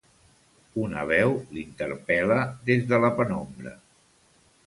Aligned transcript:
Una 0.83 1.01
veu 1.09 1.33
l'interpel·la 1.57 2.39
des 2.71 2.89
de 2.93 3.01
la 3.05 3.13
penombra. 3.21 3.77